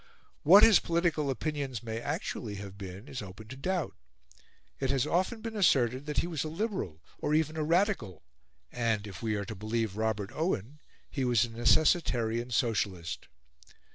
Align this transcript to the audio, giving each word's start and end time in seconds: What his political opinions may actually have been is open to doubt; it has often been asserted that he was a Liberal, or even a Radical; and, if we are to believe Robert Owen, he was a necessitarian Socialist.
What 0.41 0.63
his 0.63 0.79
political 0.79 1.29
opinions 1.29 1.83
may 1.83 2.01
actually 2.01 2.55
have 2.55 2.75
been 2.75 3.07
is 3.07 3.21
open 3.21 3.47
to 3.49 3.55
doubt; 3.55 3.93
it 4.79 4.89
has 4.89 5.05
often 5.05 5.41
been 5.41 5.55
asserted 5.55 6.07
that 6.07 6.17
he 6.17 6.25
was 6.25 6.43
a 6.43 6.47
Liberal, 6.49 7.03
or 7.19 7.35
even 7.35 7.55
a 7.55 7.61
Radical; 7.63 8.23
and, 8.71 9.05
if 9.05 9.21
we 9.21 9.35
are 9.35 9.45
to 9.45 9.53
believe 9.53 9.97
Robert 9.97 10.31
Owen, 10.33 10.79
he 11.11 11.23
was 11.23 11.45
a 11.45 11.51
necessitarian 11.51 12.49
Socialist. 12.49 13.27